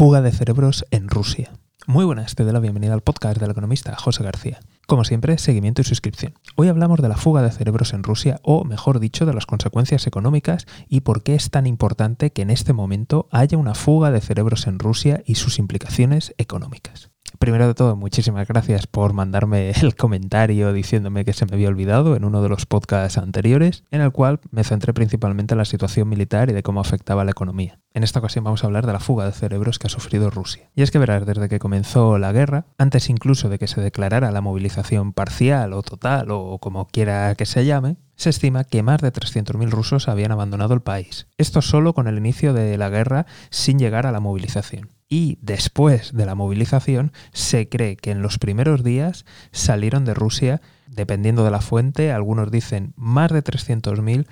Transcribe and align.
Fuga 0.00 0.22
de 0.22 0.32
cerebros 0.32 0.86
en 0.90 1.10
Rusia. 1.10 1.52
Muy 1.86 2.06
buenas, 2.06 2.34
te 2.34 2.42
doy 2.42 2.54
la 2.54 2.58
bienvenida 2.58 2.94
al 2.94 3.02
podcast 3.02 3.38
del 3.38 3.50
economista 3.50 3.94
José 3.96 4.24
García. 4.24 4.58
Como 4.86 5.04
siempre, 5.04 5.36
seguimiento 5.36 5.82
y 5.82 5.84
suscripción. 5.84 6.32
Hoy 6.56 6.68
hablamos 6.68 7.02
de 7.02 7.10
la 7.10 7.18
fuga 7.18 7.42
de 7.42 7.52
cerebros 7.52 7.92
en 7.92 8.02
Rusia, 8.02 8.40
o 8.42 8.64
mejor 8.64 8.98
dicho, 8.98 9.26
de 9.26 9.34
las 9.34 9.44
consecuencias 9.44 10.06
económicas 10.06 10.64
y 10.88 11.02
por 11.02 11.22
qué 11.22 11.34
es 11.34 11.50
tan 11.50 11.66
importante 11.66 12.30
que 12.32 12.40
en 12.40 12.48
este 12.48 12.72
momento 12.72 13.28
haya 13.30 13.58
una 13.58 13.74
fuga 13.74 14.10
de 14.10 14.22
cerebros 14.22 14.66
en 14.66 14.78
Rusia 14.78 15.22
y 15.26 15.34
sus 15.34 15.58
implicaciones 15.58 16.34
económicas. 16.38 17.09
Primero 17.40 17.66
de 17.66 17.72
todo, 17.72 17.96
muchísimas 17.96 18.46
gracias 18.46 18.86
por 18.86 19.14
mandarme 19.14 19.70
el 19.82 19.96
comentario 19.96 20.74
diciéndome 20.74 21.24
que 21.24 21.32
se 21.32 21.46
me 21.46 21.54
había 21.54 21.68
olvidado 21.68 22.14
en 22.14 22.26
uno 22.26 22.42
de 22.42 22.50
los 22.50 22.66
podcasts 22.66 23.16
anteriores, 23.16 23.82
en 23.90 24.02
el 24.02 24.12
cual 24.12 24.40
me 24.50 24.62
centré 24.62 24.92
principalmente 24.92 25.54
en 25.54 25.58
la 25.58 25.64
situación 25.64 26.06
militar 26.10 26.50
y 26.50 26.52
de 26.52 26.62
cómo 26.62 26.82
afectaba 26.82 27.24
la 27.24 27.30
economía. 27.30 27.78
En 27.94 28.02
esta 28.02 28.18
ocasión 28.18 28.44
vamos 28.44 28.62
a 28.62 28.66
hablar 28.66 28.86
de 28.86 28.92
la 28.92 29.00
fuga 29.00 29.24
de 29.24 29.32
cerebros 29.32 29.78
que 29.78 29.86
ha 29.86 29.90
sufrido 29.90 30.28
Rusia. 30.28 30.70
Y 30.74 30.82
es 30.82 30.90
que 30.90 30.98
verás, 30.98 31.24
desde 31.24 31.48
que 31.48 31.58
comenzó 31.58 32.18
la 32.18 32.32
guerra, 32.32 32.66
antes 32.76 33.08
incluso 33.08 33.48
de 33.48 33.58
que 33.58 33.68
se 33.68 33.80
declarara 33.80 34.30
la 34.32 34.42
movilización 34.42 35.14
parcial 35.14 35.72
o 35.72 35.82
total 35.82 36.30
o 36.32 36.58
como 36.58 36.88
quiera 36.88 37.34
que 37.36 37.46
se 37.46 37.64
llame, 37.64 37.96
se 38.16 38.28
estima 38.28 38.64
que 38.64 38.82
más 38.82 39.00
de 39.00 39.14
300.000 39.14 39.70
rusos 39.70 40.08
habían 40.08 40.32
abandonado 40.32 40.74
el 40.74 40.82
país. 40.82 41.26
Esto 41.38 41.62
solo 41.62 41.94
con 41.94 42.06
el 42.06 42.18
inicio 42.18 42.52
de 42.52 42.76
la 42.76 42.90
guerra 42.90 43.24
sin 43.48 43.78
llegar 43.78 44.06
a 44.06 44.12
la 44.12 44.20
movilización 44.20 44.90
y 45.10 45.38
después 45.42 46.14
de 46.14 46.24
la 46.24 46.36
movilización 46.36 47.12
se 47.32 47.68
cree 47.68 47.96
que 47.96 48.12
en 48.12 48.22
los 48.22 48.38
primeros 48.38 48.84
días 48.84 49.26
salieron 49.50 50.04
de 50.04 50.14
Rusia, 50.14 50.62
dependiendo 50.86 51.44
de 51.44 51.50
la 51.50 51.60
fuente, 51.60 52.12
algunos 52.12 52.50
dicen 52.52 52.94
más 52.96 53.32
de 53.32 53.42
300.000 53.42 54.26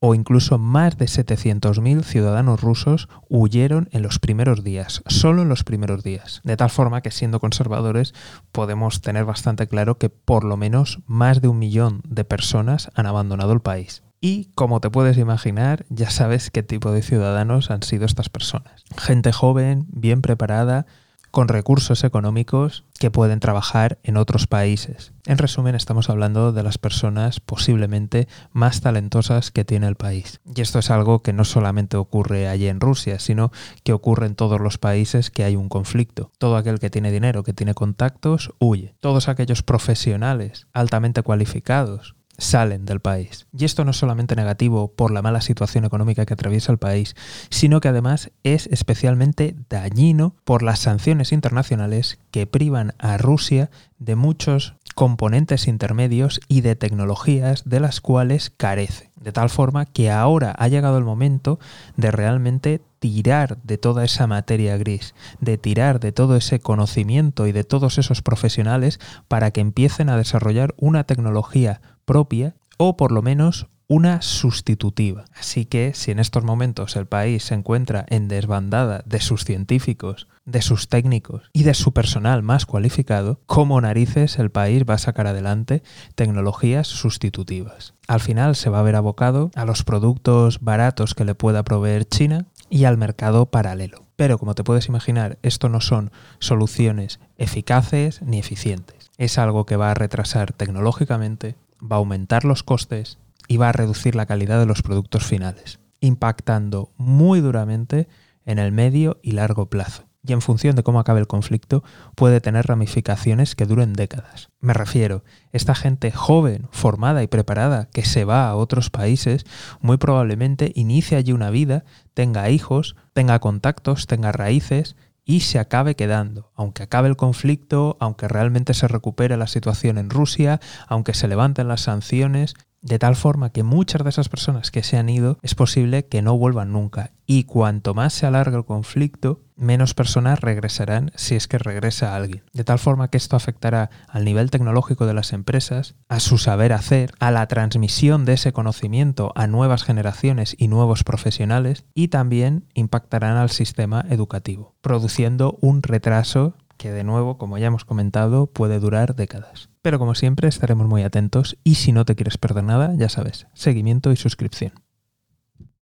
o 0.00 0.14
incluso 0.14 0.58
más 0.58 0.96
de 0.96 1.04
700.000 1.04 2.02
ciudadanos 2.02 2.62
rusos 2.62 3.08
huyeron 3.28 3.90
en 3.92 4.02
los 4.02 4.18
primeros 4.18 4.64
días, 4.64 5.02
solo 5.06 5.42
en 5.42 5.50
los 5.50 5.64
primeros 5.64 6.02
días. 6.02 6.40
De 6.44 6.56
tal 6.56 6.70
forma 6.70 7.02
que 7.02 7.10
siendo 7.10 7.38
conservadores 7.38 8.14
podemos 8.52 9.02
tener 9.02 9.26
bastante 9.26 9.68
claro 9.68 9.98
que 9.98 10.08
por 10.08 10.44
lo 10.44 10.56
menos 10.56 11.00
más 11.06 11.42
de 11.42 11.48
un 11.48 11.58
millón 11.58 12.00
de 12.08 12.24
personas 12.24 12.90
han 12.94 13.06
abandonado 13.06 13.52
el 13.52 13.60
país. 13.60 14.02
Y 14.24 14.52
como 14.54 14.80
te 14.80 14.88
puedes 14.88 15.18
imaginar, 15.18 15.84
ya 15.88 16.08
sabes 16.08 16.52
qué 16.52 16.62
tipo 16.62 16.92
de 16.92 17.02
ciudadanos 17.02 17.72
han 17.72 17.82
sido 17.82 18.06
estas 18.06 18.28
personas. 18.28 18.84
Gente 18.96 19.32
joven, 19.32 19.84
bien 19.88 20.22
preparada, 20.22 20.86
con 21.32 21.48
recursos 21.48 22.04
económicos 22.04 22.84
que 23.00 23.10
pueden 23.10 23.40
trabajar 23.40 23.98
en 24.04 24.16
otros 24.16 24.46
países. 24.46 25.12
En 25.26 25.38
resumen, 25.38 25.74
estamos 25.74 26.08
hablando 26.08 26.52
de 26.52 26.62
las 26.62 26.78
personas 26.78 27.40
posiblemente 27.40 28.28
más 28.52 28.80
talentosas 28.80 29.50
que 29.50 29.64
tiene 29.64 29.88
el 29.88 29.96
país. 29.96 30.40
Y 30.54 30.60
esto 30.60 30.78
es 30.78 30.92
algo 30.92 31.22
que 31.22 31.32
no 31.32 31.44
solamente 31.44 31.96
ocurre 31.96 32.48
allí 32.48 32.68
en 32.68 32.78
Rusia, 32.78 33.18
sino 33.18 33.50
que 33.82 33.92
ocurre 33.92 34.26
en 34.26 34.36
todos 34.36 34.60
los 34.60 34.78
países 34.78 35.30
que 35.30 35.42
hay 35.42 35.56
un 35.56 35.68
conflicto. 35.68 36.30
Todo 36.38 36.56
aquel 36.56 36.78
que 36.78 36.90
tiene 36.90 37.10
dinero, 37.10 37.42
que 37.42 37.54
tiene 37.54 37.74
contactos, 37.74 38.52
huye. 38.60 38.94
Todos 39.00 39.28
aquellos 39.28 39.64
profesionales 39.64 40.68
altamente 40.72 41.22
cualificados 41.22 42.14
salen 42.38 42.84
del 42.84 43.00
país. 43.00 43.46
Y 43.56 43.64
esto 43.64 43.84
no 43.84 43.90
es 43.92 43.96
solamente 43.96 44.36
negativo 44.36 44.88
por 44.88 45.10
la 45.10 45.22
mala 45.22 45.40
situación 45.40 45.84
económica 45.84 46.26
que 46.26 46.34
atraviesa 46.34 46.72
el 46.72 46.78
país, 46.78 47.14
sino 47.50 47.80
que 47.80 47.88
además 47.88 48.30
es 48.42 48.66
especialmente 48.68 49.54
dañino 49.68 50.34
por 50.44 50.62
las 50.62 50.80
sanciones 50.80 51.32
internacionales 51.32 52.18
que 52.30 52.46
privan 52.46 52.94
a 52.98 53.18
Rusia 53.18 53.70
de 53.98 54.16
muchos 54.16 54.74
componentes 54.94 55.68
intermedios 55.68 56.40
y 56.48 56.60
de 56.60 56.76
tecnologías 56.76 57.62
de 57.64 57.80
las 57.80 58.00
cuales 58.00 58.50
carece. 58.50 59.10
De 59.16 59.32
tal 59.32 59.50
forma 59.50 59.86
que 59.86 60.10
ahora 60.10 60.54
ha 60.58 60.68
llegado 60.68 60.98
el 60.98 61.04
momento 61.04 61.58
de 61.96 62.10
realmente 62.10 62.80
tirar 62.98 63.58
de 63.62 63.78
toda 63.78 64.04
esa 64.04 64.26
materia 64.26 64.76
gris, 64.76 65.14
de 65.40 65.58
tirar 65.58 66.00
de 66.00 66.12
todo 66.12 66.36
ese 66.36 66.60
conocimiento 66.60 67.46
y 67.46 67.52
de 67.52 67.64
todos 67.64 67.98
esos 67.98 68.22
profesionales 68.22 69.00
para 69.28 69.50
que 69.50 69.60
empiecen 69.60 70.08
a 70.08 70.16
desarrollar 70.16 70.74
una 70.76 71.04
tecnología 71.04 71.80
propia 72.04 72.54
o 72.78 72.96
por 72.96 73.12
lo 73.12 73.22
menos 73.22 73.68
una 73.88 74.22
sustitutiva. 74.22 75.26
Así 75.38 75.66
que 75.66 75.92
si 75.92 76.10
en 76.10 76.18
estos 76.18 76.44
momentos 76.44 76.96
el 76.96 77.04
país 77.04 77.44
se 77.44 77.54
encuentra 77.54 78.06
en 78.08 78.26
desbandada 78.26 79.02
de 79.04 79.20
sus 79.20 79.44
científicos, 79.44 80.28
de 80.46 80.62
sus 80.62 80.88
técnicos 80.88 81.50
y 81.52 81.64
de 81.64 81.74
su 81.74 81.92
personal 81.92 82.42
más 82.42 82.64
cualificado, 82.64 83.40
¿cómo 83.44 83.78
narices 83.82 84.38
el 84.38 84.50
país 84.50 84.84
va 84.88 84.94
a 84.94 84.98
sacar 84.98 85.26
adelante 85.26 85.82
tecnologías 86.14 86.86
sustitutivas? 86.86 87.92
Al 88.08 88.20
final 88.20 88.56
se 88.56 88.70
va 88.70 88.80
a 88.80 88.82
ver 88.82 88.96
abocado 88.96 89.50
a 89.54 89.66
los 89.66 89.82
productos 89.82 90.60
baratos 90.60 91.14
que 91.14 91.26
le 91.26 91.34
pueda 91.34 91.62
proveer 91.62 92.06
China 92.06 92.46
y 92.70 92.84
al 92.84 92.96
mercado 92.96 93.50
paralelo. 93.50 94.06
Pero 94.16 94.38
como 94.38 94.54
te 94.54 94.64
puedes 94.64 94.88
imaginar, 94.88 95.38
esto 95.42 95.68
no 95.68 95.82
son 95.82 96.12
soluciones 96.38 97.20
eficaces 97.36 98.22
ni 98.22 98.38
eficientes. 98.38 99.10
Es 99.18 99.36
algo 99.36 99.66
que 99.66 99.76
va 99.76 99.90
a 99.90 99.94
retrasar 99.94 100.52
tecnológicamente 100.52 101.56
va 101.82 101.96
a 101.96 101.98
aumentar 101.98 102.44
los 102.44 102.62
costes 102.62 103.18
y 103.48 103.56
va 103.56 103.68
a 103.68 103.72
reducir 103.72 104.14
la 104.14 104.26
calidad 104.26 104.58
de 104.58 104.66
los 104.66 104.82
productos 104.82 105.24
finales, 105.26 105.80
impactando 106.00 106.90
muy 106.96 107.40
duramente 107.40 108.08
en 108.44 108.58
el 108.58 108.72
medio 108.72 109.18
y 109.22 109.32
largo 109.32 109.66
plazo. 109.66 110.04
Y 110.24 110.32
en 110.32 110.40
función 110.40 110.76
de 110.76 110.84
cómo 110.84 111.00
acabe 111.00 111.18
el 111.18 111.26
conflicto, 111.26 111.82
puede 112.14 112.40
tener 112.40 112.66
ramificaciones 112.66 113.56
que 113.56 113.66
duren 113.66 113.92
décadas. 113.92 114.50
Me 114.60 114.72
refiero, 114.72 115.24
esta 115.50 115.74
gente 115.74 116.12
joven, 116.12 116.68
formada 116.70 117.24
y 117.24 117.26
preparada 117.26 117.88
que 117.92 118.04
se 118.04 118.24
va 118.24 118.48
a 118.48 118.54
otros 118.54 118.88
países, 118.88 119.44
muy 119.80 119.96
probablemente 119.96 120.70
inicie 120.76 121.16
allí 121.16 121.32
una 121.32 121.50
vida, 121.50 121.84
tenga 122.14 122.48
hijos, 122.50 122.94
tenga 123.12 123.40
contactos, 123.40 124.06
tenga 124.06 124.30
raíces 124.30 124.94
y 125.24 125.40
se 125.40 125.58
acabe 125.58 125.94
quedando, 125.94 126.50
aunque 126.54 126.82
acabe 126.82 127.08
el 127.08 127.16
conflicto, 127.16 127.96
aunque 128.00 128.28
realmente 128.28 128.74
se 128.74 128.88
recupere 128.88 129.36
la 129.36 129.46
situación 129.46 129.98
en 129.98 130.10
Rusia, 130.10 130.60
aunque 130.88 131.14
se 131.14 131.28
levanten 131.28 131.68
las 131.68 131.82
sanciones, 131.82 132.54
de 132.80 132.98
tal 132.98 133.14
forma 133.14 133.50
que 133.50 133.62
muchas 133.62 134.02
de 134.02 134.10
esas 134.10 134.28
personas 134.28 134.72
que 134.72 134.82
se 134.82 134.96
han 134.98 135.08
ido 135.08 135.38
es 135.42 135.54
posible 135.54 136.06
que 136.06 136.20
no 136.20 136.36
vuelvan 136.36 136.72
nunca. 136.72 137.12
Y 137.26 137.44
cuanto 137.44 137.94
más 137.94 138.12
se 138.12 138.26
alargue 138.26 138.56
el 138.56 138.64
conflicto, 138.64 139.40
menos 139.62 139.94
personas 139.94 140.40
regresarán 140.40 141.10
si 141.14 141.34
es 141.34 141.48
que 141.48 141.58
regresa 141.58 142.14
alguien. 142.14 142.44
De 142.52 142.64
tal 142.64 142.78
forma 142.78 143.08
que 143.08 143.16
esto 143.16 143.36
afectará 143.36 143.90
al 144.08 144.24
nivel 144.24 144.50
tecnológico 144.50 145.06
de 145.06 145.14
las 145.14 145.32
empresas, 145.32 145.94
a 146.08 146.20
su 146.20 146.38
saber 146.38 146.72
hacer, 146.72 147.12
a 147.20 147.30
la 147.30 147.46
transmisión 147.46 148.24
de 148.24 148.34
ese 148.34 148.52
conocimiento 148.52 149.32
a 149.34 149.46
nuevas 149.46 149.84
generaciones 149.84 150.54
y 150.58 150.68
nuevos 150.68 151.04
profesionales 151.04 151.84
y 151.94 152.08
también 152.08 152.66
impactarán 152.74 153.36
al 153.36 153.50
sistema 153.50 154.04
educativo, 154.10 154.74
produciendo 154.80 155.58
un 155.60 155.82
retraso 155.82 156.54
que 156.76 156.90
de 156.90 157.04
nuevo, 157.04 157.38
como 157.38 157.58
ya 157.58 157.68
hemos 157.68 157.84
comentado, 157.84 158.48
puede 158.48 158.80
durar 158.80 159.14
décadas. 159.14 159.70
Pero 159.82 159.98
como 159.98 160.14
siempre 160.14 160.48
estaremos 160.48 160.88
muy 160.88 161.02
atentos 161.02 161.56
y 161.62 161.76
si 161.76 161.92
no 161.92 162.04
te 162.04 162.16
quieres 162.16 162.38
perder 162.38 162.64
nada, 162.64 162.92
ya 162.96 163.08
sabes, 163.08 163.46
seguimiento 163.54 164.10
y 164.10 164.16
suscripción. 164.16 164.72